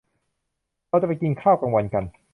[0.87, 2.03] เราจะไปกินข้าวกลางวันกัน